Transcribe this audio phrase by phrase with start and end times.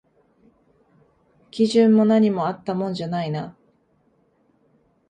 [1.51, 3.55] 基準も何もあったもんじゃないな